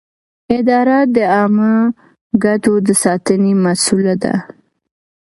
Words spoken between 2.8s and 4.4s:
د ساتنې مسووله ده.